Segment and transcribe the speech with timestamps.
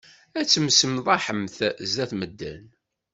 [0.39, 1.57] Ad temsenḍaḥemt
[1.91, 2.63] zdat medden.